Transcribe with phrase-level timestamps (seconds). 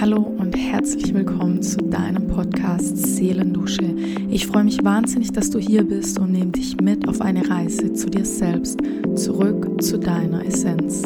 [0.00, 3.82] Hallo und herzlich willkommen zu deinem Podcast Seelendusche.
[4.30, 7.92] Ich freue mich wahnsinnig, dass du hier bist und nehme dich mit auf eine Reise
[7.92, 8.78] zu dir selbst,
[9.16, 11.02] zurück zu deiner Essenz.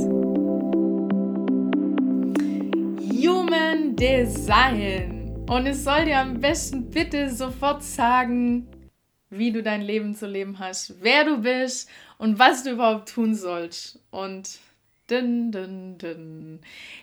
[3.09, 5.43] Human Design.
[5.49, 8.67] Und es soll dir am besten bitte sofort sagen,
[9.31, 11.89] wie du dein Leben zu leben hast, wer du bist
[12.19, 14.01] und was du überhaupt tun sollst.
[14.11, 14.61] Und
[15.13, 16.61] Dun, dun, dun.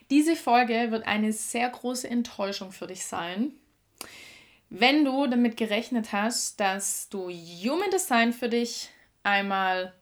[0.09, 3.52] Diese Folge wird eine sehr große Enttäuschung für dich sein.
[4.72, 8.90] Wenn du damit gerechnet hast, dass du Human Design für dich
[9.22, 9.94] einmal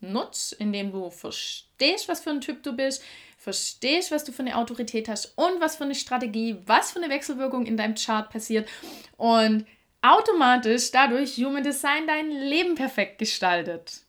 [0.00, 3.04] nutzt, indem du verstehst, was für ein Typ du bist,
[3.38, 7.12] verstehst, was du für eine Autorität hast und was für eine Strategie, was für eine
[7.14, 8.68] Wechselwirkung in deinem Chart passiert
[9.16, 9.66] und
[10.02, 14.05] automatisch dadurch Human Design dein Leben perfekt gestaltet.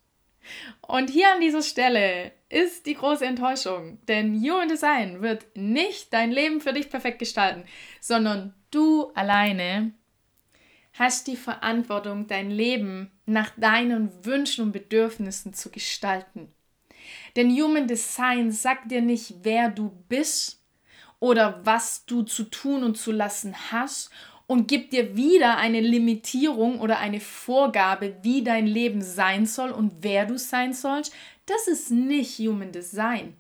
[0.82, 6.32] Und hier an dieser Stelle ist die große Enttäuschung, denn Human Design wird nicht dein
[6.32, 7.66] Leben für dich perfekt gestalten,
[8.00, 9.92] sondern du alleine
[10.94, 16.52] hast die Verantwortung, dein Leben nach deinen Wünschen und Bedürfnissen zu gestalten.
[17.36, 20.64] Denn Human Design sagt dir nicht, wer du bist
[21.20, 24.12] oder was du zu tun und zu lassen hast
[24.48, 29.92] und gibt dir wieder eine Limitierung oder eine Vorgabe, wie dein Leben sein soll und
[30.02, 31.14] wer du sein sollst,
[31.46, 33.36] das ist nicht Human Design.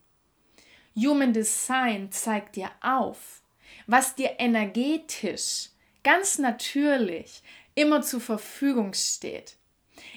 [0.95, 3.41] Human Design zeigt dir auf,
[3.85, 5.69] was dir energetisch,
[6.03, 7.41] ganz natürlich,
[7.75, 9.55] immer zur Verfügung steht.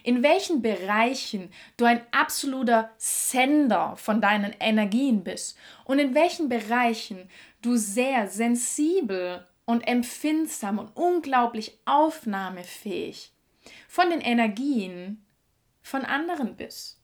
[0.02, 7.28] In welchen Bereichen du ein absoluter Sender von deinen Energien bist und in welchen Bereichen
[7.62, 13.32] du sehr sensibel und empfindsam und unglaublich aufnahmefähig
[13.88, 15.24] von den Energien
[15.80, 17.00] von anderen bist.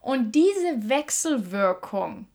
[0.00, 2.26] Und diese Wechselwirkung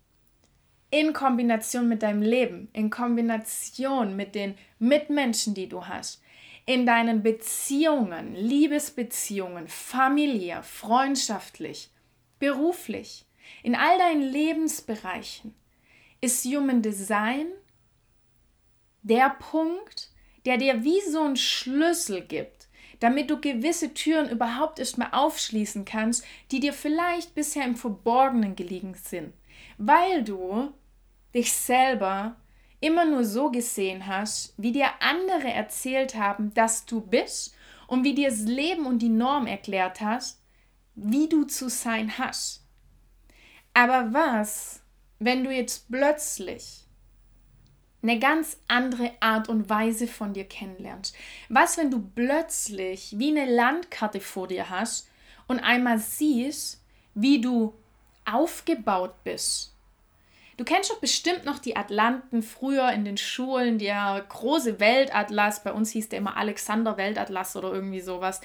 [0.92, 6.24] in Kombination mit deinem Leben, in Kombination mit den Mitmenschen, die du hast,
[6.66, 11.92] in deinen Beziehungen, Liebesbeziehungen, familiär, freundschaftlich,
[12.40, 13.26] beruflich,
[13.62, 15.54] in all deinen Lebensbereichen,
[16.22, 17.48] ist Human Design
[19.02, 20.10] der Punkt,
[20.46, 22.68] der dir wie so ein Schlüssel gibt,
[23.00, 28.56] damit du gewisse Türen überhaupt erst mal aufschließen kannst, die dir vielleicht bisher im Verborgenen
[28.56, 29.34] gelegen sind,
[29.78, 30.74] weil du
[31.34, 32.36] dich selber
[32.82, 37.56] immer nur so gesehen hast, wie dir andere erzählt haben, dass du bist
[37.88, 40.42] und wie dir das Leben und die Norm erklärt hast,
[40.96, 42.66] wie du zu sein hast.
[43.74, 44.82] Aber was,
[45.20, 46.86] wenn du jetzt plötzlich
[48.02, 51.16] eine ganz andere Art und Weise von dir kennenlernst.
[51.50, 55.10] Was, wenn du plötzlich wie eine Landkarte vor dir hast
[55.48, 56.82] und einmal siehst,
[57.14, 57.74] wie du
[58.26, 59.74] aufgebaut bist?
[60.60, 65.64] Du kennst doch bestimmt noch die Atlanten früher in den Schulen, der große Weltatlas.
[65.64, 68.42] Bei uns hieß der immer Alexander Weltatlas oder irgendwie sowas.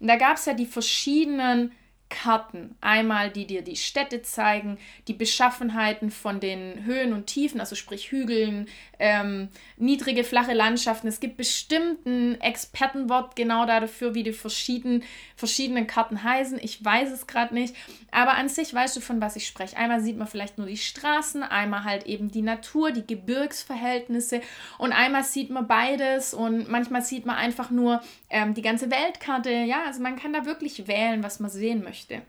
[0.00, 1.72] Und da gab es ja die verschiedenen
[2.08, 2.74] Karten.
[2.80, 8.10] Einmal, die dir die Städte zeigen, die Beschaffenheiten von den Höhen und Tiefen, also sprich
[8.10, 8.66] Hügeln,
[8.98, 11.06] ähm, niedrige, flache Landschaften.
[11.08, 15.02] Es gibt bestimmt ein Expertenwort genau dafür, wie die verschiedenen,
[15.36, 16.58] verschiedenen Karten heißen.
[16.62, 17.74] Ich weiß es gerade nicht.
[18.10, 19.76] Aber an sich weißt du, von was ich spreche.
[19.76, 24.40] Einmal sieht man vielleicht nur die Straßen, einmal halt eben die Natur, die Gebirgsverhältnisse
[24.78, 29.50] und einmal sieht man beides und manchmal sieht man einfach nur ähm, die ganze Weltkarte.
[29.50, 32.22] Ja, also man kann da wirklich wählen, was man sehen möchte möchte.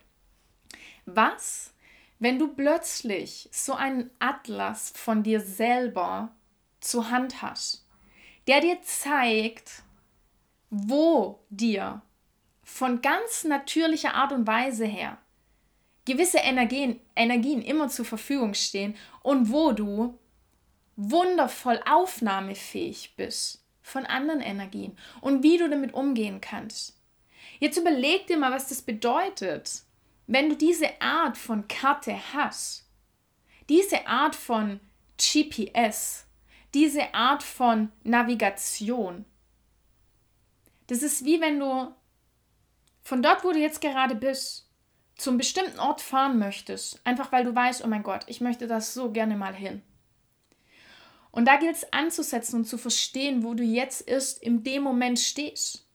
[1.06, 1.74] Was,
[2.19, 6.31] wenn du plötzlich so einen Atlas von dir selber
[6.80, 7.85] zur Hand hast,
[8.47, 9.84] der dir zeigt,
[10.69, 12.02] wo dir
[12.63, 15.18] von ganz natürlicher Art und Weise her
[16.06, 20.18] gewisse Energien, Energien immer zur Verfügung stehen und wo du
[20.96, 26.99] wundervoll aufnahmefähig bist von anderen Energien und wie du damit umgehen kannst.
[27.59, 29.84] Jetzt überleg dir mal, was das bedeutet,
[30.28, 32.88] wenn du diese Art von Karte hast,
[33.68, 34.80] diese Art von
[35.18, 36.25] GPS,
[36.74, 39.25] diese Art von Navigation.
[40.88, 41.94] Das ist wie wenn du
[43.04, 44.69] von dort, wo du jetzt gerade bist,
[45.16, 48.94] zum bestimmten Ort fahren möchtest, einfach weil du weißt, oh mein Gott, ich möchte das
[48.94, 49.81] so gerne mal hin.
[51.31, 55.19] Und da gilt es anzusetzen und zu verstehen, wo du jetzt ist, in dem Moment
[55.19, 55.88] stehst.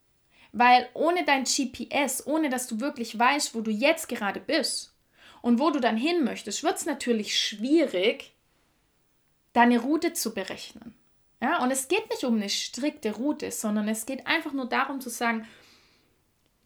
[0.57, 4.95] Weil ohne dein GPS, ohne dass du wirklich weißt, wo du jetzt gerade bist
[5.43, 8.33] und wo du dann hin möchtest, wird es natürlich schwierig,
[9.53, 10.95] deine Route zu berechnen.
[11.43, 15.01] Ja, und es geht nicht um eine strikte Route, sondern es geht einfach nur darum
[15.01, 15.45] zu sagen,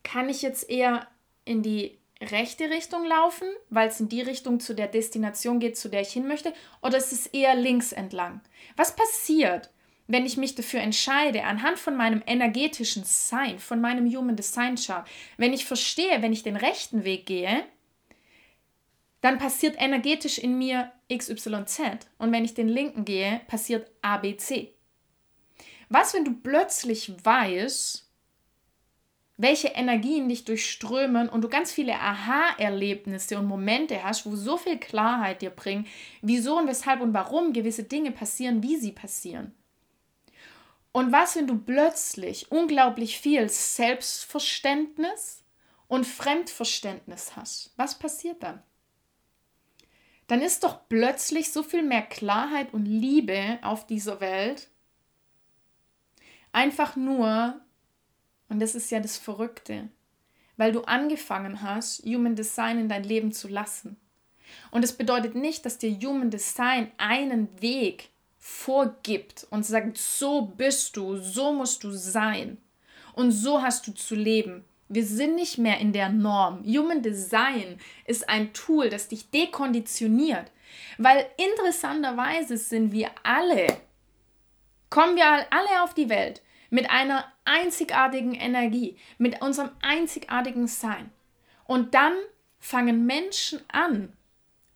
[0.04, 1.08] kann ich jetzt eher
[1.46, 5.88] in die rechte Richtung laufen, weil es in die Richtung zu der Destination geht, zu
[5.88, 6.52] der ich hin möchte,
[6.82, 8.42] oder ist es eher links entlang?
[8.76, 9.70] Was passiert,
[10.08, 15.06] wenn ich mich dafür entscheide, anhand von meinem energetischen Sein, von meinem Human Design Chart,
[15.36, 17.64] wenn ich verstehe, wenn ich den rechten Weg gehe,
[19.20, 21.80] dann passiert energetisch in mir XYZ.
[22.18, 24.72] Und wenn ich den linken gehe, passiert ABC.
[25.90, 28.08] Was, wenn du plötzlich weißt,
[29.36, 34.78] welche Energien dich durchströmen und du ganz viele Aha-Erlebnisse und Momente hast, wo so viel
[34.78, 35.86] Klarheit dir bringen,
[36.22, 39.54] wieso und weshalb und warum gewisse Dinge passieren, wie sie passieren.
[40.92, 45.44] Und was, wenn du plötzlich unglaublich viel Selbstverständnis
[45.86, 47.72] und Fremdverständnis hast?
[47.76, 48.62] Was passiert dann?
[50.26, 54.68] Dann ist doch plötzlich so viel mehr Klarheit und Liebe auf dieser Welt.
[56.52, 57.60] Einfach nur,
[58.48, 59.88] und das ist ja das Verrückte,
[60.56, 63.96] weil du angefangen hast, Human Design in dein Leben zu lassen.
[64.70, 70.96] Und es bedeutet nicht, dass dir Human Design einen Weg vorgibt und sagt, so bist
[70.96, 72.58] du, so musst du sein
[73.14, 74.64] und so hast du zu leben.
[74.88, 76.64] Wir sind nicht mehr in der Norm.
[76.64, 80.50] Human Design ist ein Tool, das dich dekonditioniert,
[80.96, 83.66] weil interessanterweise sind wir alle,
[84.88, 91.10] kommen wir alle auf die Welt mit einer einzigartigen Energie, mit unserem einzigartigen Sein.
[91.64, 92.14] Und dann
[92.58, 94.12] fangen Menschen an,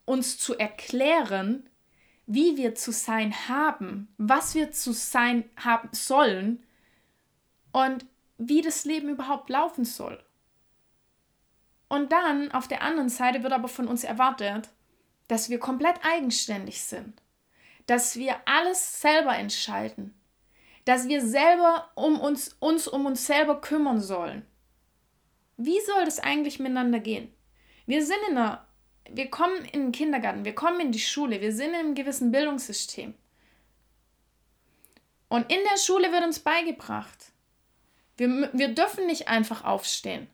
[0.04, 1.68] uns zu erklären,
[2.26, 6.62] wie wir zu sein haben, was wir zu sein haben sollen
[7.72, 8.06] und
[8.38, 10.22] wie das Leben überhaupt laufen soll.
[11.88, 14.70] Und dann auf der anderen Seite wird aber von uns erwartet,
[15.28, 17.20] dass wir komplett eigenständig sind,
[17.86, 20.14] dass wir alles selber entscheiden,
[20.84, 24.46] dass wir selber um uns, uns um uns selber kümmern sollen.
[25.56, 27.32] Wie soll das eigentlich miteinander gehen?
[27.86, 28.66] Wir sind in einer,
[29.10, 32.30] wir kommen in den Kindergarten, wir kommen in die Schule, wir sind in einem gewissen
[32.30, 33.14] Bildungssystem.
[35.28, 37.32] Und in der Schule wird uns beigebracht,
[38.16, 40.28] wir, wir dürfen nicht einfach aufstehen.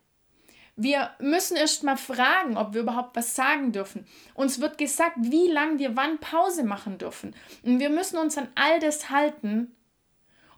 [0.75, 4.07] Wir müssen erst mal fragen, ob wir überhaupt was sagen dürfen.
[4.35, 7.35] Uns wird gesagt, wie lange wir wann Pause machen dürfen.
[7.65, 9.75] Und wir müssen uns an all das halten,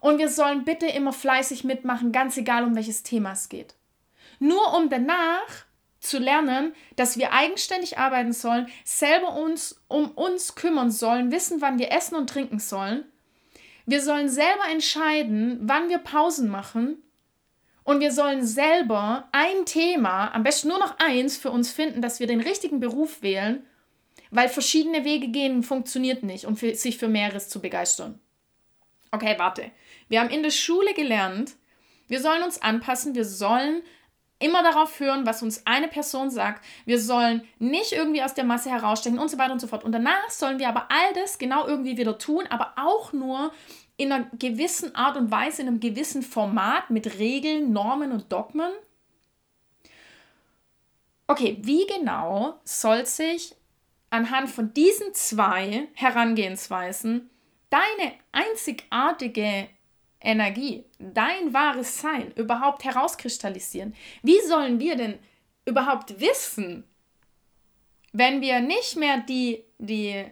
[0.01, 3.75] und wir sollen bitte immer fleißig mitmachen, ganz egal um welches Thema es geht.
[4.39, 5.65] Nur um danach
[6.01, 11.79] zu lernen, dass wir eigenständig arbeiten sollen, selber uns um uns kümmern sollen, wissen, wann
[11.79, 13.05] wir essen und trinken sollen.
[13.85, 16.97] Wir sollen selber entscheiden, wann wir Pausen machen.
[17.83, 22.19] Und wir sollen selber ein Thema, am besten nur noch eins, für uns finden, dass
[22.19, 23.65] wir den richtigen Beruf wählen,
[24.29, 28.19] weil verschiedene Wege gehen funktioniert nicht und für, sich für mehreres zu begeistern.
[29.11, 29.71] Okay, warte.
[30.09, 31.53] Wir haben in der Schule gelernt,
[32.07, 33.81] wir sollen uns anpassen, wir sollen
[34.41, 36.63] immer darauf hören, was uns eine Person sagt.
[36.85, 39.83] Wir sollen nicht irgendwie aus der Masse herausstechen und so weiter und so fort.
[39.83, 43.51] Und danach sollen wir aber all das genau irgendwie wieder tun, aber auch nur
[43.97, 48.71] in einer gewissen Art und Weise, in einem gewissen Format mit Regeln, Normen und Dogmen.
[51.27, 53.55] Okay, wie genau soll sich
[54.09, 57.29] anhand von diesen zwei Herangehensweisen
[57.69, 59.69] deine einzigartige
[60.21, 63.95] Energie, dein wahres Sein überhaupt herauskristallisieren?
[64.21, 65.19] Wie sollen wir denn
[65.65, 66.83] überhaupt wissen,
[68.13, 70.25] wenn wir nicht mehr die, die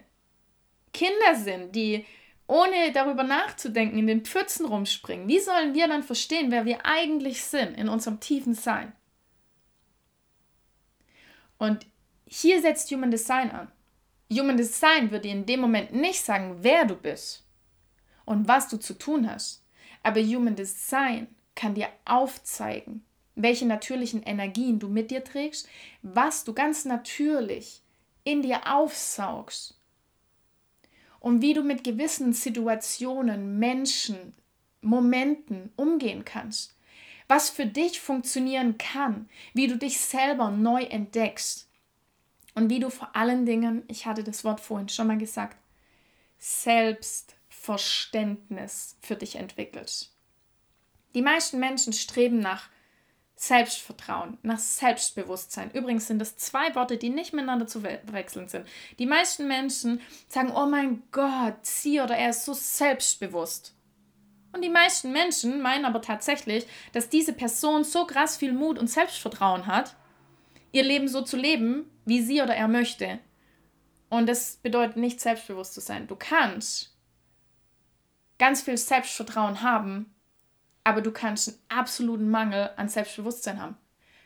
[0.94, 2.06] Kinder sind, die
[2.47, 5.27] ohne darüber nachzudenken in den Pfützen rumspringen?
[5.27, 8.93] Wie sollen wir dann verstehen, wer wir eigentlich sind in unserem tiefen Sein?
[11.58, 11.86] Und
[12.25, 13.72] hier setzt Human Design an.
[14.31, 17.46] Human Design würde in dem Moment nicht sagen, wer du bist
[18.25, 19.63] und was du zu tun hast.
[20.03, 23.03] Aber Human Design kann dir aufzeigen,
[23.36, 25.68] welche natürlichen Energien du mit dir trägst,
[26.01, 27.82] was du ganz natürlich
[28.24, 29.79] in dir aufsaugst
[31.20, 34.34] und wie du mit gewissen Situationen, Menschen,
[34.82, 36.75] Momenten umgehen kannst,
[37.27, 41.68] was für dich funktionieren kann, wie du dich selber neu entdeckst
[42.56, 45.58] und wie du vor allen Dingen, ich hatte das Wort vorhin schon mal gesagt,
[47.69, 50.15] Selbstverständnis für dich entwickelst.
[51.13, 52.69] Die meisten Menschen streben nach
[53.35, 55.71] Selbstvertrauen, nach Selbstbewusstsein.
[55.71, 58.67] Übrigens sind das zwei Worte, die nicht miteinander zu wechseln sind.
[58.97, 63.75] Die meisten Menschen sagen, oh mein Gott, sie oder er ist so selbstbewusst.
[64.51, 68.89] Und die meisten Menschen meinen aber tatsächlich, dass diese Person so krass viel Mut und
[68.89, 69.95] Selbstvertrauen hat,
[70.71, 73.19] ihr Leben so zu leben, wie sie oder er möchte.
[74.09, 76.07] Und das bedeutet nicht selbstbewusst zu sein.
[76.07, 76.99] Du kannst
[78.39, 80.15] ganz viel Selbstvertrauen haben,
[80.84, 83.77] aber du kannst einen absoluten Mangel an Selbstbewusstsein haben.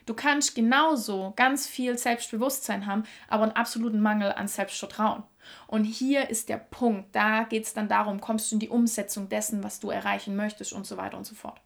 [0.05, 5.24] Du kannst genauso ganz viel Selbstbewusstsein haben, aber einen absoluten Mangel an Selbstvertrauen.
[5.67, 9.29] Und hier ist der Punkt, da geht es dann darum, kommst du in die Umsetzung
[9.29, 11.60] dessen, was du erreichen möchtest und so weiter und so fort.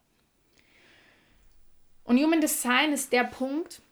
[2.04, 3.82] Und Human Design ist der Punkt,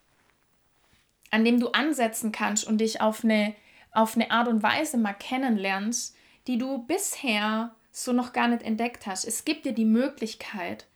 [1.30, 3.54] an dem du ansetzen kannst und dich auf eine,
[3.92, 9.06] auf eine Art und Weise mal kennenlernst, die du bisher so noch gar nicht entdeckt
[9.06, 9.24] hast.
[9.24, 10.86] Es gibt dir die Möglichkeit,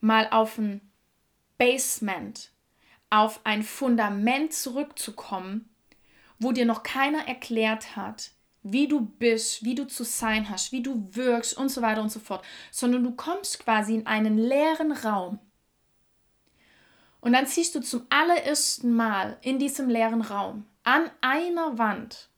[0.00, 0.80] mal auf ein
[1.58, 2.52] Basement,
[3.10, 5.68] auf ein Fundament zurückzukommen,
[6.38, 8.30] wo dir noch keiner erklärt hat,
[8.62, 12.12] wie du bist, wie du zu sein hast, wie du wirkst und so weiter und
[12.12, 15.40] so fort, sondern du kommst quasi in einen leeren Raum.
[17.20, 22.28] Und dann siehst du zum allerersten Mal in diesem leeren Raum an einer Wand,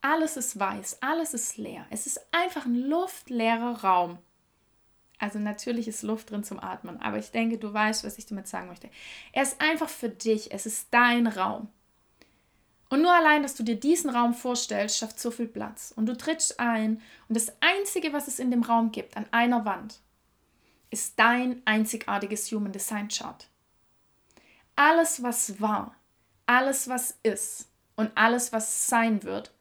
[0.00, 1.86] alles ist weiß, alles ist leer.
[1.90, 4.18] Es ist einfach ein luftleerer Raum.
[5.18, 8.48] Also natürlich ist Luft drin zum Atmen, aber ich denke, du weißt, was ich damit
[8.48, 8.90] sagen möchte.
[9.32, 11.68] Er ist einfach für dich, es ist dein Raum.
[12.88, 15.92] Und nur allein, dass du dir diesen Raum vorstellst, schafft so viel Platz.
[15.96, 19.64] Und du trittst ein und das Einzige, was es in dem Raum gibt, an einer
[19.64, 20.00] Wand,
[20.90, 23.48] ist dein einzigartiges Human Design Chart.
[24.76, 25.96] Alles, was war,
[26.44, 29.52] alles, was ist und alles, was sein wird,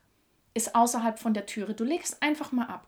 [0.56, 1.76] ist außerhalb von der Türe.
[1.76, 2.88] Du legst einfach mal ab.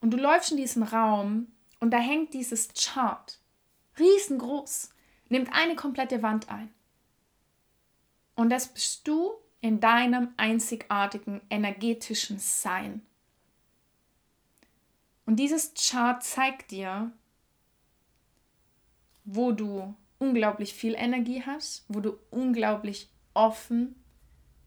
[0.00, 3.38] Und du läufst in diesen Raum und da hängt dieses Chart.
[3.98, 4.90] Riesengroß.
[5.28, 6.72] Nimmt eine komplette Wand ein.
[8.34, 13.04] Und das bist du in deinem einzigartigen energetischen Sein.
[15.24, 17.10] Und dieses Chart zeigt dir,
[19.24, 23.96] wo du unglaublich viel Energie hast, wo du unglaublich offen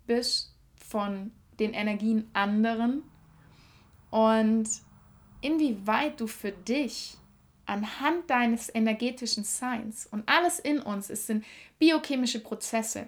[0.06, 3.04] bist von den Energien anderen
[4.10, 4.68] und
[5.42, 7.18] inwieweit du für dich
[7.66, 11.46] anhand deines energetischen Seins und alles in uns, es sind
[11.78, 13.08] biochemische Prozesse,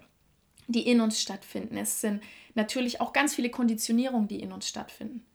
[0.67, 1.77] die in uns stattfinden.
[1.77, 2.22] Es sind
[2.53, 5.25] natürlich auch ganz viele Konditionierungen, die in uns stattfinden.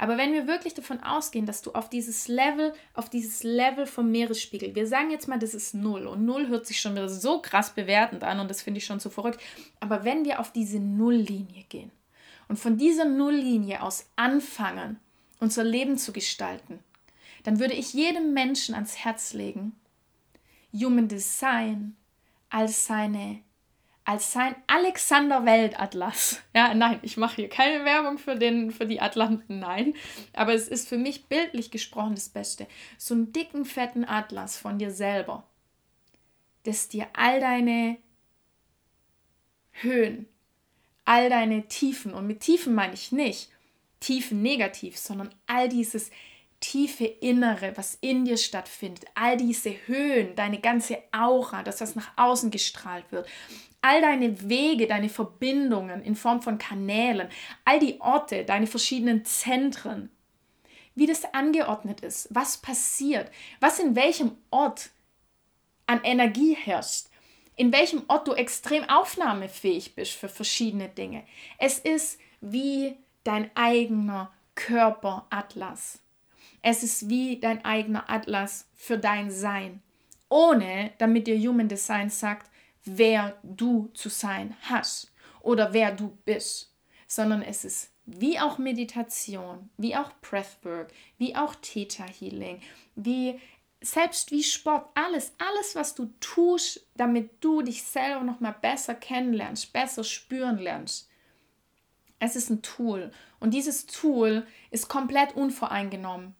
[0.00, 4.12] Aber wenn wir wirklich davon ausgehen, dass du auf dieses Level, auf dieses Level vom
[4.12, 7.42] Meeresspiegel, wir sagen jetzt mal, das ist null und null hört sich schon wieder so
[7.42, 9.40] krass bewertend an und das finde ich schon so verrückt.
[9.80, 11.90] Aber wenn wir auf diese Nulllinie gehen
[12.48, 14.98] und von dieser Nulllinie aus anfangen,
[15.38, 16.80] unser Leben zu gestalten,
[17.44, 19.76] dann würde ich jedem Menschen ans Herz legen,
[20.72, 21.96] Human Design
[22.50, 23.42] als seine
[24.08, 26.40] als sein Alexander Weltatlas.
[26.54, 29.92] Ja, nein, ich mache hier keine Werbung für, den, für die Atlanten, nein.
[30.32, 32.66] Aber es ist für mich bildlich gesprochen das Beste.
[32.96, 35.46] So einen dicken, fetten Atlas von dir selber,
[36.64, 37.98] das dir all deine
[39.72, 40.26] Höhen,
[41.08, 43.48] all deine Tiefen, und mit Tiefen meine ich nicht
[43.98, 46.10] Tiefen negativ, sondern all dieses
[46.60, 52.10] tiefe Innere, was in dir stattfindet, all diese Höhen, deine ganze Aura, das, was nach
[52.16, 53.26] außen gestrahlt wird,
[53.80, 57.28] all deine Wege, deine Verbindungen in Form von Kanälen,
[57.64, 60.10] all die Orte, deine verschiedenen Zentren,
[60.94, 64.90] wie das angeordnet ist, was passiert, was in welchem Ort
[65.86, 67.07] an Energie herrscht,
[67.58, 71.24] in welchem Ort du extrem aufnahmefähig bist für verschiedene Dinge.
[71.58, 75.98] Es ist wie dein eigener Körperatlas.
[76.62, 79.82] Es ist wie dein eigener Atlas für dein Sein,
[80.28, 82.48] ohne damit dir Human Design sagt,
[82.84, 86.72] wer du zu sein hast oder wer du bist,
[87.08, 92.60] sondern es ist wie auch Meditation, wie auch Breathwork, wie auch Theta Healing,
[92.94, 93.40] wie
[93.80, 98.94] selbst wie Sport, alles, alles, was du tust, damit du dich selber noch mal besser
[98.94, 101.08] kennenlernst, besser spüren lernst.
[102.18, 106.34] Es ist ein Tool und dieses Tool ist komplett unvoreingenommen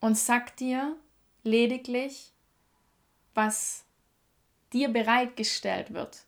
[0.00, 0.96] und sagt dir
[1.42, 2.32] lediglich,
[3.34, 3.84] was
[4.74, 6.24] dir bereitgestellt wird.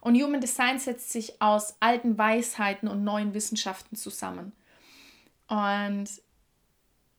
[0.00, 4.52] Und Human Design setzt sich aus alten Weisheiten und neuen Wissenschaften zusammen.
[5.48, 6.08] Und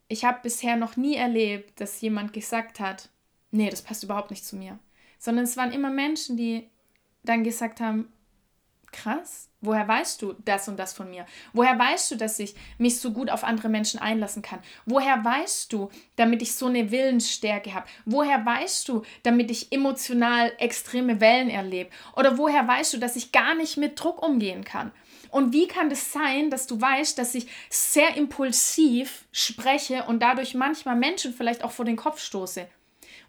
[0.07, 3.09] ich habe bisher noch nie erlebt, dass jemand gesagt hat,
[3.51, 4.79] nee, das passt überhaupt nicht zu mir.
[5.19, 6.69] Sondern es waren immer Menschen, die
[7.23, 8.11] dann gesagt haben,
[8.91, 11.25] krass, woher weißt du das und das von mir?
[11.53, 14.59] Woher weißt du, dass ich mich so gut auf andere Menschen einlassen kann?
[14.85, 17.87] Woher weißt du, damit ich so eine Willensstärke habe?
[18.05, 21.89] Woher weißt du, damit ich emotional extreme Wellen erlebe?
[22.15, 24.91] Oder woher weißt du, dass ich gar nicht mit Druck umgehen kann?
[25.29, 30.21] Und wie kann es das sein, dass du weißt, dass ich sehr impulsiv spreche und
[30.21, 32.67] dadurch manchmal Menschen vielleicht auch vor den Kopf stoße?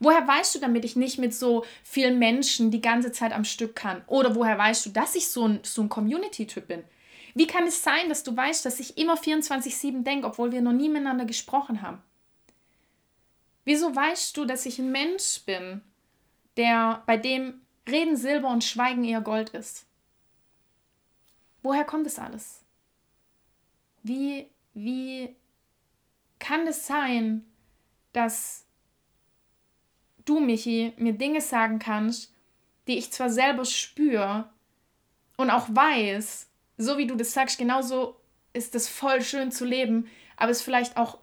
[0.00, 3.74] Woher weißt du, damit ich nicht mit so vielen Menschen die ganze Zeit am Stück
[3.74, 4.02] kann?
[4.06, 6.84] Oder woher weißt du, dass ich so ein, so ein Community-Typ bin?
[7.34, 10.72] Wie kann es sein, dass du weißt, dass ich immer 24-7 denke, obwohl wir noch
[10.72, 12.02] nie miteinander gesprochen haben?
[13.64, 15.82] Wieso weißt du, dass ich ein Mensch bin,
[16.56, 19.86] der, bei dem Reden Silber und Schweigen eher Gold ist.
[21.68, 22.64] Woher kommt das alles?
[24.02, 25.36] Wie, wie
[26.38, 27.44] kann es sein,
[28.14, 28.64] dass
[30.24, 32.32] du, Michi, mir Dinge sagen kannst,
[32.86, 34.48] die ich zwar selber spüre
[35.36, 36.48] und auch weiß,
[36.78, 38.18] so wie du das sagst, genauso
[38.54, 40.08] ist es voll schön zu leben,
[40.38, 41.18] aber es vielleicht auch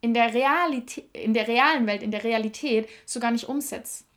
[0.00, 4.07] in der Realität, in der realen Welt, in der Realität sogar nicht umsetzt.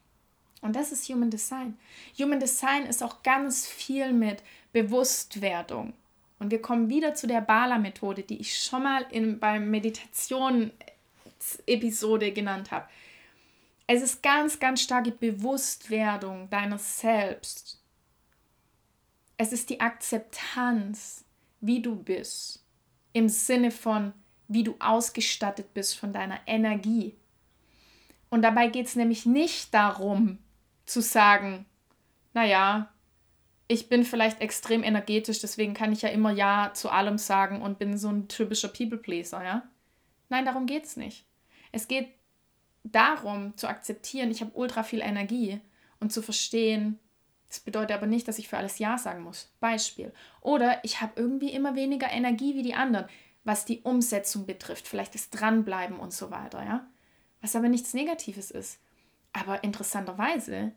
[0.61, 1.77] Und das ist Human Design.
[2.17, 4.41] Human Design ist auch ganz viel mit
[4.71, 5.91] Bewusstwerdung.
[6.39, 12.71] Und wir kommen wieder zu der Bala-Methode, die ich schon mal in, beim Meditation-Episode genannt
[12.71, 12.87] habe.
[13.87, 17.81] Es ist ganz, ganz starke Bewusstwerdung deiner selbst.
[19.37, 21.25] Es ist die Akzeptanz,
[21.59, 22.63] wie du bist,
[23.13, 24.13] im Sinne von,
[24.47, 27.15] wie du ausgestattet bist von deiner Energie.
[28.29, 30.37] Und dabei geht es nämlich nicht darum,
[30.85, 31.65] zu sagen,
[32.33, 32.91] naja,
[33.67, 37.79] ich bin vielleicht extrem energetisch, deswegen kann ich ja immer Ja zu allem sagen und
[37.79, 39.63] bin so ein typischer People-Pleaser, ja?
[40.29, 41.25] Nein, darum geht es nicht.
[41.71, 42.09] Es geht
[42.83, 45.61] darum zu akzeptieren, ich habe ultra viel Energie
[45.99, 46.99] und zu verstehen,
[47.47, 49.53] das bedeutet aber nicht, dass ich für alles Ja sagen muss.
[49.59, 50.13] Beispiel.
[50.39, 53.07] Oder ich habe irgendwie immer weniger Energie wie die anderen,
[53.43, 56.87] was die Umsetzung betrifft, vielleicht das Dranbleiben und so weiter, ja?
[57.41, 58.79] Was aber nichts Negatives ist.
[59.33, 60.73] Aber interessanterweise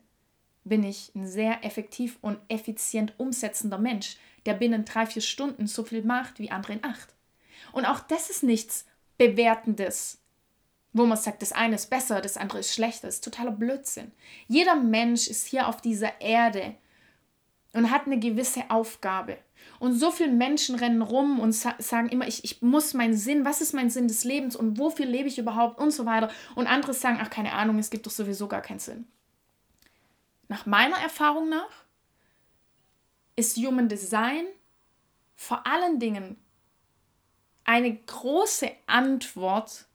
[0.63, 5.83] bin ich ein sehr effektiv und effizient umsetzender Mensch, der binnen drei, vier Stunden so
[5.83, 7.13] viel macht wie andere in acht.
[7.71, 8.85] Und auch das ist nichts
[9.17, 10.19] Bewertendes,
[10.93, 13.07] wo man sagt, das eine ist besser, das andere ist schlechter.
[13.07, 14.11] Das ist totaler Blödsinn.
[14.47, 16.75] Jeder Mensch ist hier auf dieser Erde
[17.73, 19.37] und hat eine gewisse Aufgabe.
[19.79, 23.45] Und so viele Menschen rennen rum und sa sagen immer, ich, ich muss meinen Sinn,
[23.45, 26.29] was ist mein Sinn des Lebens und wofür lebe ich überhaupt und so weiter.
[26.55, 29.05] Und andere sagen, ach keine Ahnung, es gibt doch sowieso gar keinen Sinn.
[30.47, 31.85] Nach meiner Erfahrung nach
[33.35, 34.45] ist Human Design
[35.35, 36.37] vor allen Dingen
[37.65, 39.85] eine große Antwort,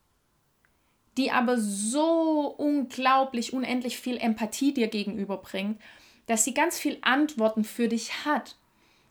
[1.17, 5.80] die aber so unglaublich, unendlich viel Empathie dir gegenüberbringt,
[6.26, 8.56] dass sie ganz viel Antworten für dich hat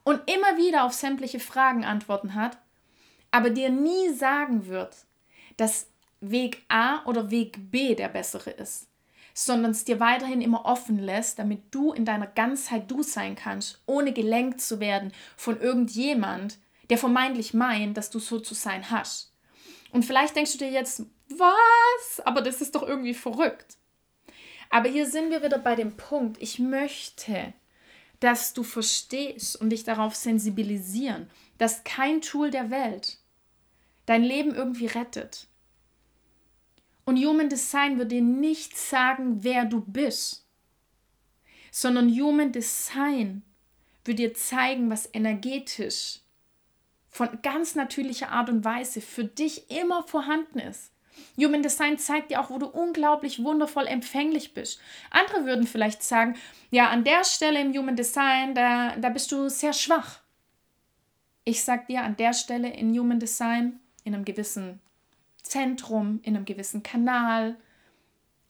[0.09, 2.57] und immer wieder auf sämtliche Fragen Antworten hat,
[3.29, 5.05] aber dir nie sagen wird,
[5.55, 5.85] dass
[6.19, 8.87] Weg A oder Weg B der bessere ist,
[9.35, 13.83] sondern es dir weiterhin immer offen lässt, damit du in deiner Ganzheit du sein kannst,
[13.85, 16.57] ohne gelenkt zu werden von irgendjemand,
[16.89, 19.31] der vermeintlich meint, dass du so zu sein hast.
[19.91, 22.25] Und vielleicht denkst du dir jetzt, was?
[22.25, 23.77] Aber das ist doch irgendwie verrückt.
[24.71, 27.53] Aber hier sind wir wieder bei dem Punkt, ich möchte,
[28.19, 33.17] dass du verstehst und dich darauf sensibilisieren, dass kein Tool der Welt
[34.05, 35.47] dein Leben irgendwie rettet.
[37.05, 40.45] Und Human Design wird dir nicht sagen, wer du bist,
[41.71, 43.43] sondern Human Design
[44.05, 46.19] wird dir zeigen, was energetisch
[47.09, 50.91] von ganz natürlicher Art und Weise für dich immer vorhanden ist.
[51.37, 54.79] Human Design zeigt dir auch, wo du unglaublich wundervoll empfänglich bist.
[55.09, 56.35] Andere würden vielleicht sagen,
[56.71, 60.19] ja, an der Stelle im Human Design, da, da bist du sehr schwach.
[61.45, 64.79] Ich sag dir, an der Stelle in Human Design, in einem gewissen
[65.41, 67.55] Zentrum, in einem gewissen Kanal,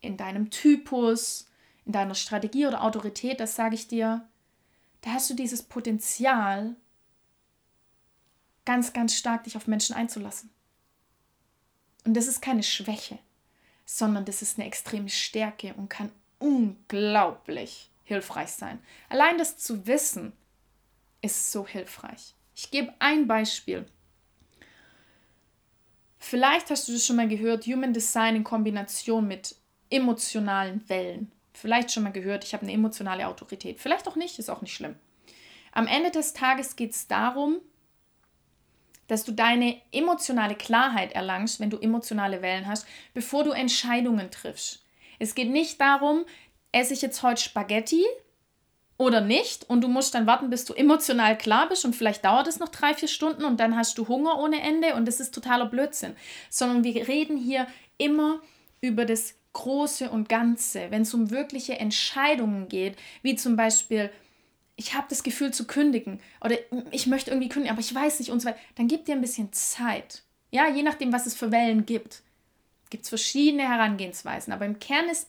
[0.01, 1.49] in deinem Typus,
[1.85, 4.27] in deiner Strategie oder Autorität, das sage ich dir,
[5.01, 6.75] da hast du dieses Potenzial,
[8.65, 10.51] ganz, ganz stark dich auf Menschen einzulassen.
[12.05, 13.19] Und das ist keine Schwäche,
[13.85, 18.79] sondern das ist eine extreme Stärke und kann unglaublich hilfreich sein.
[19.09, 20.33] Allein das zu wissen
[21.21, 22.33] ist so hilfreich.
[22.55, 23.85] Ich gebe ein Beispiel.
[26.17, 29.55] Vielleicht hast du das schon mal gehört, Human Design in Kombination mit
[29.89, 31.31] emotionalen Wellen.
[31.53, 33.79] Vielleicht schon mal gehört, ich habe eine emotionale Autorität.
[33.79, 34.95] Vielleicht auch nicht, ist auch nicht schlimm.
[35.71, 37.57] Am Ende des Tages geht es darum,
[39.09, 44.85] dass du deine emotionale Klarheit erlangst, wenn du emotionale Wellen hast, bevor du Entscheidungen triffst.
[45.17, 46.25] Es geht nicht darum,
[46.71, 48.05] esse ich jetzt heute Spaghetti
[48.97, 52.47] oder nicht und du musst dann warten, bis du emotional klar bist und vielleicht dauert
[52.47, 55.33] es noch drei, vier Stunden und dann hast du Hunger ohne Ende und das ist
[55.33, 56.15] totaler Blödsinn,
[56.49, 57.67] sondern wir reden hier
[57.97, 58.41] immer
[58.81, 64.11] über das Große und Ganze, wenn es um wirkliche Entscheidungen geht, wie zum Beispiel,
[64.79, 66.55] ich habe das Gefühl zu kündigen oder
[66.91, 69.21] ich möchte irgendwie kündigen, aber ich weiß nicht und so weiter, dann gib dir ein
[69.21, 70.23] bisschen Zeit.
[70.51, 72.23] Ja, je nachdem, was es für Wellen gibt.
[72.89, 75.27] Gibt es verschiedene Herangehensweisen, aber im Kern ist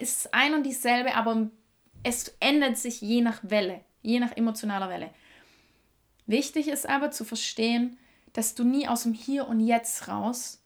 [0.00, 1.50] ist ein und dieselbe, aber
[2.02, 5.10] es ändert sich je nach Welle, je nach emotionaler Welle.
[6.26, 7.98] Wichtig ist aber zu verstehen,
[8.32, 10.62] dass du nie aus dem Hier und Jetzt raus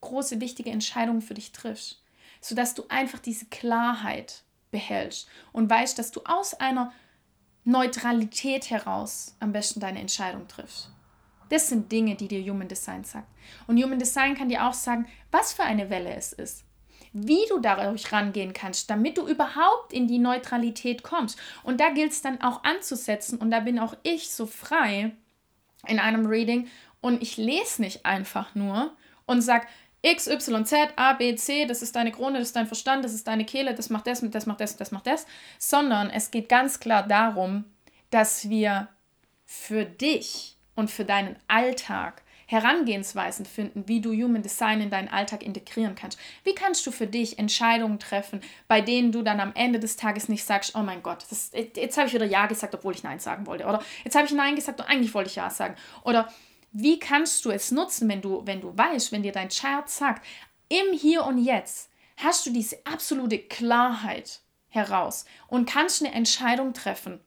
[0.00, 2.02] große, wichtige Entscheidungen für dich triffst,
[2.40, 6.92] sodass du einfach diese Klarheit behältst und weißt, dass du aus einer
[7.64, 10.90] Neutralität heraus am besten deine Entscheidung triffst.
[11.48, 13.28] Das sind Dinge, die dir Human Design sagt.
[13.66, 16.64] Und Human Design kann dir auch sagen, was für eine Welle es ist.
[17.12, 21.38] Wie du dadurch rangehen kannst, damit du überhaupt in die Neutralität kommst.
[21.62, 23.38] Und da gilt es dann auch anzusetzen.
[23.38, 25.12] Und da bin auch ich so frei
[25.86, 26.68] in einem Reading.
[27.02, 28.96] Und ich lese nicht einfach nur
[29.26, 29.66] und sage,
[30.02, 33.14] X, Y, Z, A, B, C, das ist deine Krone, das ist dein Verstand, das
[33.14, 35.26] ist deine Kehle, das macht das, das macht das, das macht das,
[35.58, 37.64] sondern es geht ganz klar darum,
[38.10, 38.88] dass wir
[39.46, 45.42] für dich und für deinen Alltag Herangehensweisen finden, wie du Human Design in deinen Alltag
[45.42, 46.18] integrieren kannst.
[46.44, 50.28] Wie kannst du für dich Entscheidungen treffen, bei denen du dann am Ende des Tages
[50.28, 53.20] nicht sagst, oh mein Gott, das, jetzt habe ich wieder Ja gesagt, obwohl ich Nein
[53.20, 53.64] sagen wollte.
[53.64, 55.76] Oder jetzt habe ich Nein gesagt und eigentlich wollte ich Ja sagen.
[56.04, 56.28] Oder
[56.72, 60.26] wie kannst du es nutzen, wenn du, wenn du weißt, wenn dir dein Chart sagt,
[60.68, 67.20] im Hier und Jetzt hast du diese absolute Klarheit heraus und kannst eine Entscheidung treffen,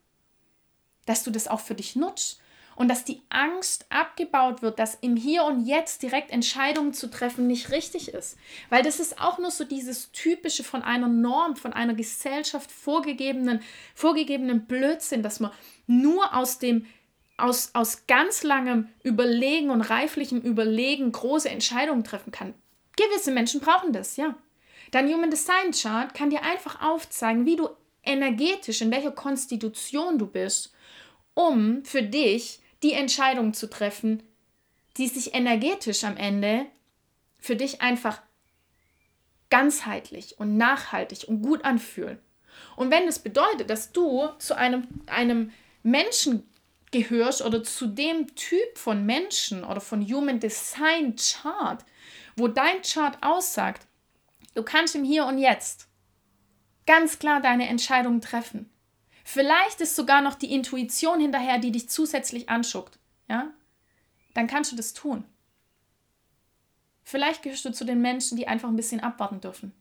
[1.06, 2.40] dass du das auch für dich nutzt
[2.74, 7.46] und dass die Angst abgebaut wird, dass im Hier und Jetzt direkt Entscheidungen zu treffen
[7.46, 8.36] nicht richtig ist.
[8.68, 13.60] Weil das ist auch nur so dieses typische von einer Norm, von einer Gesellschaft vorgegebenen,
[13.94, 15.52] vorgegebenen Blödsinn, dass man
[15.86, 16.86] nur aus dem
[17.36, 22.54] aus, aus ganz langem Überlegen und reiflichem Überlegen große Entscheidungen treffen kann.
[22.96, 24.34] Gewisse Menschen brauchen das, ja.
[24.90, 27.68] Dein Human Design Chart kann dir einfach aufzeigen, wie du
[28.02, 30.72] energetisch, in welcher Konstitution du bist,
[31.34, 34.22] um für dich die Entscheidung zu treffen,
[34.96, 36.66] die sich energetisch am Ende
[37.38, 38.22] für dich einfach
[39.50, 42.18] ganzheitlich und nachhaltig und gut anfühlen.
[42.76, 46.48] Und wenn das bedeutet, dass du zu einem, einem Menschen
[46.92, 51.84] gehörst oder zu dem Typ von Menschen oder von Human Design Chart,
[52.36, 53.86] wo dein Chart aussagt,
[54.54, 55.88] du kannst im Hier und Jetzt
[56.86, 58.70] ganz klar deine Entscheidung treffen.
[59.24, 63.50] Vielleicht ist sogar noch die Intuition hinterher, die dich zusätzlich anschuckt, ja?
[64.34, 65.24] Dann kannst du das tun.
[67.02, 69.72] Vielleicht gehörst du zu den Menschen, die einfach ein bisschen abwarten dürfen.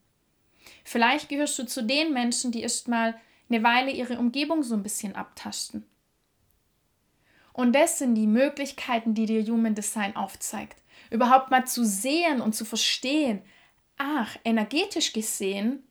[0.83, 4.83] Vielleicht gehörst du zu den Menschen, die erst mal eine Weile ihre Umgebung so ein
[4.83, 5.85] bisschen abtasten
[7.55, 10.81] und das sind die Möglichkeiten, die dir Human Design aufzeigt.
[11.09, 13.41] Überhaupt mal zu sehen und zu verstehen,
[13.97, 15.81] ach, energetisch gesehen,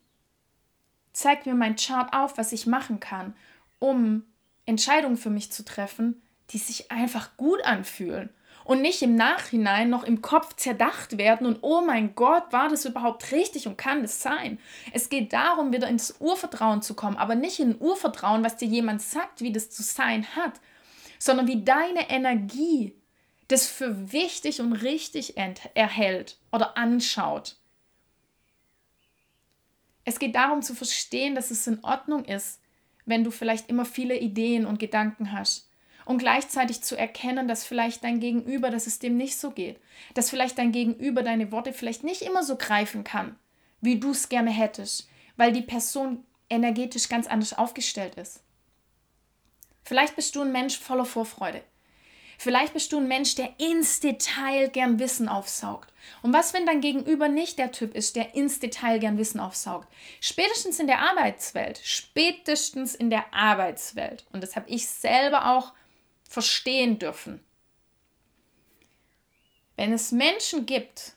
[1.15, 3.35] zeigt mir mein Chart auf, was ich machen kann,
[3.79, 4.25] um
[4.67, 8.29] Entscheidungen für mich zu treffen, die sich einfach gut anfühlen
[8.65, 12.85] und nicht im Nachhinein noch im Kopf zerdacht werden und oh mein Gott, war das
[12.85, 14.59] überhaupt richtig und kann das sein?
[14.93, 19.01] Es geht darum, wieder ins Urvertrauen zu kommen, aber nicht in Urvertrauen, was dir jemand
[19.01, 20.61] sagt, wie das zu sein hat,
[21.19, 22.95] sondern wie deine Energie
[23.49, 27.57] das für wichtig und richtig erhält oder anschaut.
[30.05, 32.61] Es geht darum zu verstehen, dass es in Ordnung ist,
[33.07, 35.69] wenn du vielleicht immer viele Ideen und Gedanken hast.
[36.07, 39.81] Und gleichzeitig zu erkennen, dass vielleicht dein Gegenüber, dass es dem nicht so geht.
[40.13, 43.37] Dass vielleicht dein Gegenüber deine Worte vielleicht nicht immer so greifen kann,
[43.81, 48.43] wie du es gerne hättest, weil die Person energetisch ganz anders aufgestellt ist.
[49.85, 51.63] Vielleicht bist du ein Mensch voller Vorfreude.
[52.39, 55.93] Vielleicht bist du ein Mensch, der ins Detail gern Wissen aufsaugt.
[56.23, 59.89] Und was, wenn dein Gegenüber nicht der Typ ist, der ins Detail gern Wissen aufsaugt?
[60.21, 64.25] Spätestens in der Arbeitswelt, spätestens in der Arbeitswelt.
[64.33, 65.73] Und das habe ich selber auch
[66.29, 67.41] verstehen dürfen.
[69.77, 71.15] Wenn es Menschen gibt,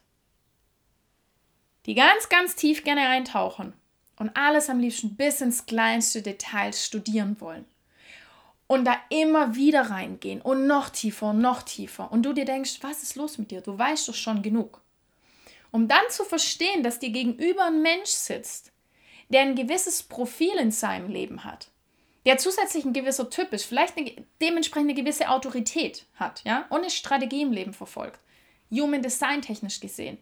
[1.85, 3.73] die ganz, ganz tief gerne eintauchen
[4.17, 7.65] und alles am liebsten bis ins kleinste Detail studieren wollen,
[8.67, 12.11] und da immer wieder reingehen und noch tiefer und noch tiefer.
[12.11, 13.61] Und du dir denkst, was ist los mit dir?
[13.61, 14.81] Du weißt doch schon genug.
[15.71, 18.71] Um dann zu verstehen, dass dir gegenüber ein Mensch sitzt,
[19.29, 21.69] der ein gewisses Profil in seinem Leben hat,
[22.25, 26.79] der zusätzlich ein gewisser Typ ist, vielleicht eine, dementsprechend eine gewisse Autorität hat, ja, und
[26.79, 28.19] eine Strategie im Leben verfolgt,
[28.71, 30.17] Human Design technisch gesehen.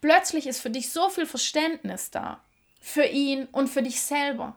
[0.00, 2.42] Plötzlich ist für dich so viel Verständnis da,
[2.80, 4.56] für ihn und für dich selber.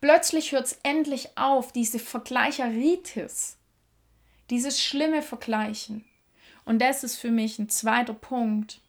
[0.00, 3.56] Plötzlich hört es endlich auf, diese Vergleicheritis,
[4.50, 6.04] dieses schlimme Vergleichen.
[6.64, 8.80] Und das ist für mich ein zweiter Punkt,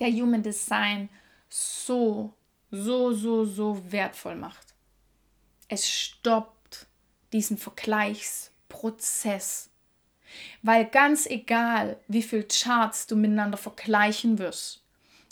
[0.00, 1.08] der Human Design
[1.48, 2.34] so,
[2.70, 4.74] so, so, so wertvoll macht.
[5.68, 6.86] Es stoppt
[7.32, 9.70] diesen Vergleichsprozess.
[10.62, 14.82] Weil ganz egal, wie viele Charts du miteinander vergleichen wirst,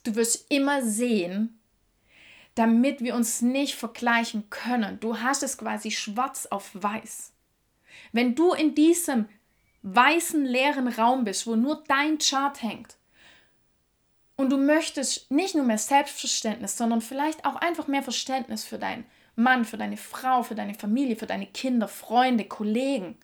[0.05, 1.56] du wirst immer sehen,
[2.57, 4.99] damit wir uns nicht vergleichen können.
[4.99, 7.33] Du hast es quasi schwarz auf weiß.
[8.13, 9.29] Wenn du in diesem
[9.83, 12.97] weißen leeren Raum bist, wo nur dein Chart hängt
[14.37, 19.05] und du möchtest nicht nur mehr Selbstverständnis, sondern vielleicht auch einfach mehr Verständnis für dein
[19.37, 23.19] Mann, für deine Frau, für deine Familie, für deine Kinder, Freunde, Kollegen.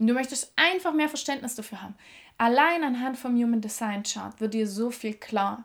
[0.00, 1.94] Und du möchtest einfach mehr Verständnis dafür haben.
[2.38, 5.64] Allein anhand vom Human Design Chart wird dir so viel klar,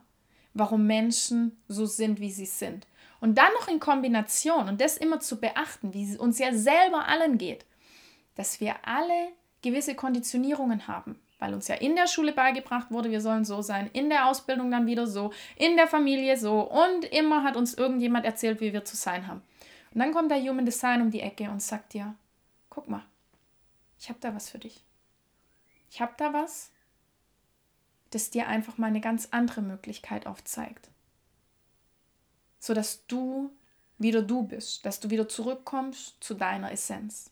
[0.54, 2.88] warum Menschen so sind, wie sie sind.
[3.20, 7.08] Und dann noch in Kombination und das immer zu beachten, wie es uns ja selber
[7.08, 7.66] allen geht,
[8.36, 9.30] dass wir alle
[9.62, 13.90] gewisse Konditionierungen haben, weil uns ja in der Schule beigebracht wurde, wir sollen so sein,
[13.94, 18.26] in der Ausbildung dann wieder so, in der Familie so und immer hat uns irgendjemand
[18.26, 19.42] erzählt, wie wir zu sein haben.
[19.94, 22.16] Und dann kommt der Human Design um die Ecke und sagt dir,
[22.70, 23.06] guck mal,
[24.00, 24.84] ich habe da was für dich.
[25.90, 26.73] Ich habe da was,
[28.14, 30.90] das dir einfach mal eine ganz andere Möglichkeit aufzeigt.
[32.60, 33.52] Sodass du
[33.98, 37.32] wieder du bist, dass du wieder zurückkommst zu deiner Essenz.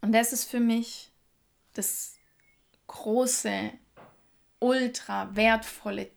[0.00, 1.10] Und das ist für mich
[1.74, 2.14] das
[2.86, 3.72] große,
[4.60, 6.10] ultra wertvolle,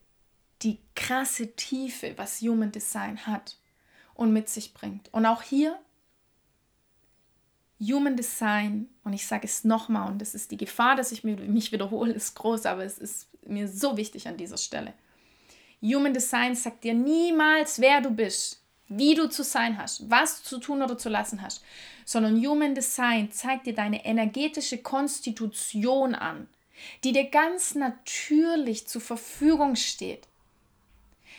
[0.62, 3.58] die krasse Tiefe, was Human Design hat
[4.14, 5.12] und mit sich bringt.
[5.14, 5.80] Und auch hier
[7.82, 11.72] Human Design, und ich sage es nochmal, und das ist die Gefahr, dass ich mich
[11.72, 14.94] wiederhole, ist groß, aber es ist mir so wichtig an dieser Stelle.
[15.82, 20.60] Human Design sagt dir niemals, wer du bist, wie du zu sein hast, was zu
[20.60, 21.63] tun oder zu lassen hast,
[22.06, 26.48] sondern Human Design zeigt dir deine energetische Konstitution an,
[27.04, 30.28] die dir ganz natürlich zur Verfügung steht.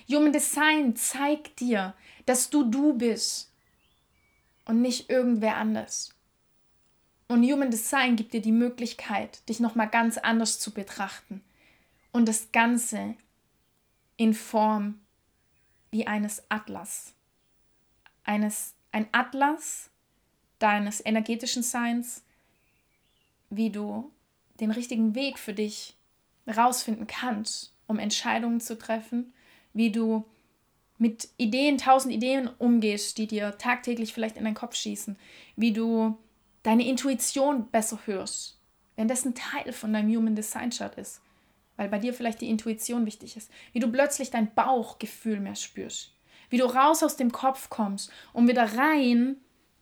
[0.09, 1.95] Human Design zeigt dir,
[2.27, 3.53] dass du du bist
[4.65, 6.15] und nicht irgendwer anders.
[7.33, 11.43] Und Human Design gibt dir die Möglichkeit, dich nochmal ganz anders zu betrachten.
[12.13, 13.15] Und das Ganze
[14.19, 15.01] in Form
[15.91, 17.15] wie eines Atlas.
[18.23, 19.89] Eines, ein Atlas
[20.59, 22.23] deines energetischen Seins,
[23.49, 24.13] wie du
[24.61, 25.97] den richtigen Weg für dich
[26.47, 29.33] rausfinden kannst, um Entscheidungen zu treffen,
[29.73, 30.27] wie du
[30.99, 35.17] mit Ideen, tausend Ideen umgehst, die dir tagtäglich vielleicht in den Kopf schießen,
[35.57, 36.19] wie du
[36.63, 38.59] deine Intuition besser hörst,
[38.97, 41.21] wenn das ein Teil von deinem Human Design Chart ist,
[41.77, 46.13] weil bei dir vielleicht die Intuition wichtig ist, wie du plötzlich dein Bauchgefühl mehr spürst,
[46.51, 49.37] wie du raus aus dem Kopf kommst und wieder rein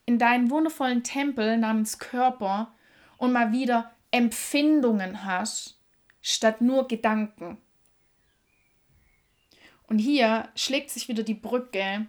[0.06, 2.72] in deinen wundervollen Tempel namens Körper
[3.16, 5.78] und mal wieder Empfindungen hast,
[6.22, 7.58] statt nur Gedanken.
[9.86, 12.06] Und hier schlägt sich wieder die Brücke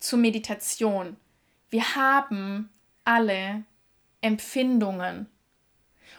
[0.00, 1.16] zur Meditation.
[1.70, 2.70] Wir haben
[3.04, 3.64] alle
[4.20, 5.26] Empfindungen.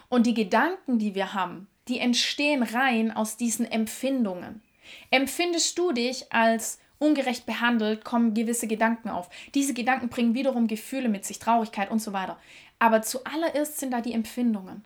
[0.08, 4.62] Und die Gedanken, die wir haben, die entstehen rein aus diesen Empfindungen.
[5.10, 9.28] Empfindest du dich als ungerecht behandelt, kommen gewisse Gedanken auf.
[9.54, 12.38] Diese Gedanken bringen wiederum Gefühle mit sich, Traurigkeit und so weiter.
[12.78, 14.84] Aber zuallererst sind da die Empfindungen.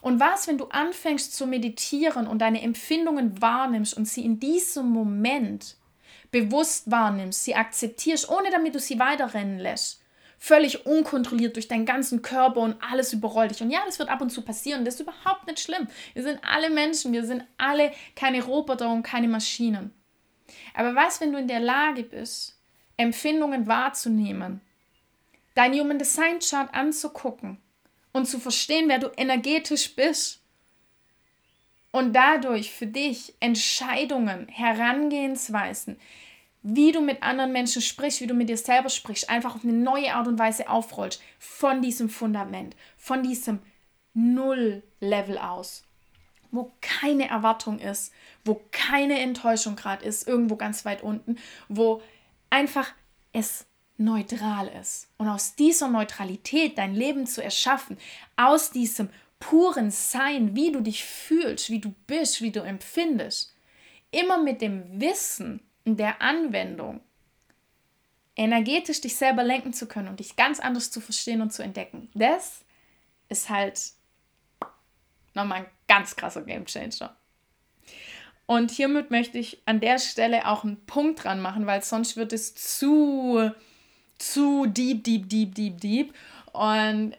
[0.00, 4.88] Und was, wenn du anfängst zu meditieren und deine Empfindungen wahrnimmst und sie in diesem
[4.88, 5.76] Moment
[6.30, 9.99] bewusst wahrnimmst, sie akzeptierst, ohne damit du sie weiterrennen lässt,
[10.42, 13.60] völlig unkontrolliert durch deinen ganzen Körper und alles überrollt dich.
[13.60, 14.86] Und ja, das wird ab und zu passieren.
[14.86, 15.86] Das ist überhaupt nicht schlimm.
[16.14, 17.12] Wir sind alle Menschen.
[17.12, 19.92] Wir sind alle keine Roboter und keine Maschinen.
[20.74, 22.58] Aber was, wenn du in der Lage bist,
[22.96, 24.62] Empfindungen wahrzunehmen,
[25.54, 27.58] dein Human Design Chart anzugucken
[28.12, 30.40] und zu verstehen, wer du energetisch bist
[31.92, 35.98] und dadurch für dich Entscheidungen, Herangehensweisen,
[36.62, 39.72] wie du mit anderen Menschen sprichst, wie du mit dir selber sprichst, einfach auf eine
[39.72, 43.60] neue Art und Weise aufrollst von diesem Fundament, von diesem
[44.14, 45.84] Null-Level aus,
[46.50, 48.12] wo keine Erwartung ist,
[48.44, 52.02] wo keine Enttäuschung gerade ist, irgendwo ganz weit unten, wo
[52.50, 52.92] einfach
[53.32, 55.08] es neutral ist.
[55.16, 57.96] Und aus dieser Neutralität dein Leben zu erschaffen,
[58.36, 63.54] aus diesem puren Sein, wie du dich fühlst, wie du bist, wie du empfindest,
[64.10, 65.60] immer mit dem Wissen,
[65.96, 67.00] der Anwendung
[68.36, 72.08] energetisch dich selber lenken zu können und dich ganz anders zu verstehen und zu entdecken,
[72.14, 72.64] das
[73.28, 73.92] ist halt
[75.34, 77.14] nochmal ein ganz krasser Game Changer.
[78.46, 82.32] Und hiermit möchte ich an der Stelle auch einen Punkt dran machen, weil sonst wird
[82.32, 83.52] es zu,
[84.18, 86.14] zu deep, deep, deep, deep, deep.
[86.52, 87.16] Und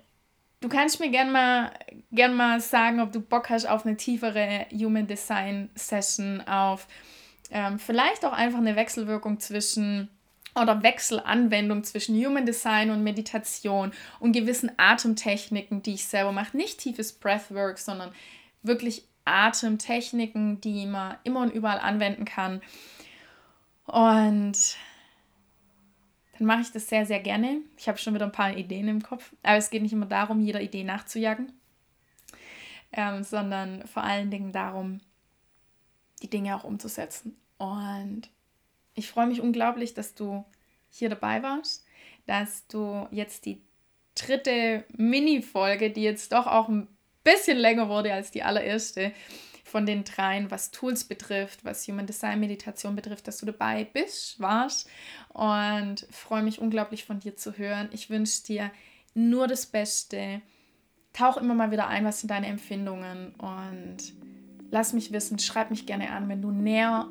[0.59, 1.71] du kannst mir gerne mal,
[2.11, 6.87] gern mal sagen, ob du Bock hast auf eine tiefere Human Design Session, auf
[7.51, 10.09] ähm, vielleicht auch einfach eine Wechselwirkung zwischen
[10.55, 16.57] oder Wechselanwendung zwischen Human Design und Meditation und gewissen Atemtechniken, die ich selber mache.
[16.57, 18.11] Nicht tiefes Breathwork, sondern
[18.61, 22.61] wirklich Atemtechniken, die man immer und überall anwenden kann.
[23.85, 24.77] Und
[26.37, 27.61] dann mache ich das sehr, sehr gerne.
[27.77, 30.41] Ich habe schon wieder ein paar Ideen im Kopf, aber es geht nicht immer darum,
[30.41, 31.51] jeder Idee nachzujagen,
[32.91, 35.01] ähm, sondern vor allen Dingen darum,
[36.21, 37.37] die Dinge auch umzusetzen.
[37.61, 38.23] Und
[38.95, 40.43] ich freue mich unglaublich, dass du
[40.89, 41.85] hier dabei warst,
[42.25, 43.61] dass du jetzt die
[44.15, 46.87] dritte Mini-Folge, die jetzt doch auch ein
[47.23, 49.13] bisschen länger wurde als die allererste,
[49.63, 54.39] von den dreien, was Tools betrifft, was Human Design Meditation betrifft, dass du dabei bist,
[54.39, 54.89] warst.
[55.29, 57.89] Und freue mich unglaublich von dir zu hören.
[57.91, 58.71] Ich wünsche dir
[59.13, 60.41] nur das Beste.
[61.13, 63.97] Tauch immer mal wieder ein, was sind deine Empfindungen und
[64.71, 67.07] lass mich wissen, schreib mich gerne an, wenn du näher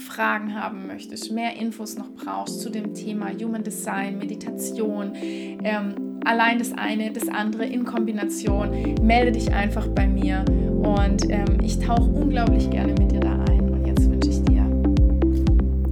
[0.00, 6.58] Fragen haben möchtest, mehr Infos noch brauchst zu dem Thema Human Design, Meditation, ähm, allein
[6.58, 10.44] das eine, das andere in Kombination, melde dich einfach bei mir
[10.82, 13.70] und ähm, ich tauche unglaublich gerne mit dir da ein.
[13.70, 14.62] Und jetzt wünsche ich dir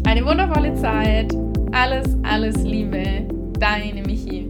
[0.07, 1.35] eine wundervolle Zeit.
[1.73, 3.27] Alles, alles Liebe.
[3.59, 4.44] Deine Michi.